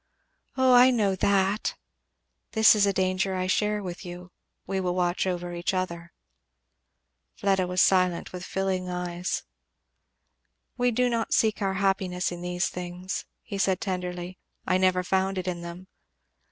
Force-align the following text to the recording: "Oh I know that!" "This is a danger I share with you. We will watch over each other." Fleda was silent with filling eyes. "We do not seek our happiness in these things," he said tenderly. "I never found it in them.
"Oh 0.57 0.73
I 0.73 0.89
know 0.89 1.13
that!" 1.15 1.75
"This 2.53 2.73
is 2.73 2.87
a 2.87 2.91
danger 2.91 3.35
I 3.35 3.45
share 3.45 3.83
with 3.83 4.03
you. 4.03 4.31
We 4.65 4.79
will 4.79 4.95
watch 4.95 5.27
over 5.27 5.53
each 5.53 5.75
other." 5.75 6.11
Fleda 7.35 7.67
was 7.67 7.83
silent 7.83 8.33
with 8.33 8.43
filling 8.43 8.89
eyes. 8.89 9.43
"We 10.75 10.89
do 10.89 11.07
not 11.07 11.33
seek 11.35 11.61
our 11.61 11.75
happiness 11.75 12.31
in 12.31 12.41
these 12.41 12.67
things," 12.67 13.25
he 13.43 13.59
said 13.59 13.79
tenderly. 13.79 14.39
"I 14.65 14.79
never 14.79 15.03
found 15.03 15.37
it 15.37 15.47
in 15.47 15.61
them. 15.61 15.85